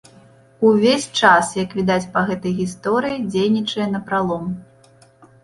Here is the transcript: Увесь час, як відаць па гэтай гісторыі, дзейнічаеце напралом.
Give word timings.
Увесь 0.69 1.03
час, 1.19 1.51
як 1.63 1.75
відаць 1.81 2.07
па 2.15 2.23
гэтай 2.31 2.57
гісторыі, 2.63 3.21
дзейнічаеце 3.29 3.87
напралом. 3.95 4.51